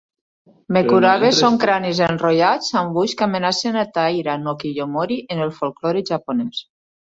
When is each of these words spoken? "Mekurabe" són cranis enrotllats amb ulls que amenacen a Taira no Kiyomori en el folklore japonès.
"Mekurabe" 0.77 1.29
són 1.39 1.59
cranis 1.63 1.99
enrotllats 2.07 2.73
amb 2.83 2.99
ulls 3.03 3.15
que 3.21 3.27
amenacen 3.29 3.79
a 3.85 3.87
Taira 4.01 4.41
no 4.49 4.59
Kiyomori 4.65 5.23
en 5.37 5.47
el 5.49 5.57
folklore 5.63 6.07
japonès. 6.13 6.69